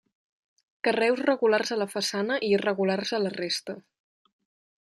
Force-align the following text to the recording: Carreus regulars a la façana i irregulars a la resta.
Carreus 0.87 1.21
regulars 1.27 1.73
a 1.75 1.77
la 1.83 1.87
façana 1.93 2.39
i 2.47 2.51
irregulars 2.57 3.15
a 3.19 3.23
la 3.27 3.37
resta. 3.39 3.81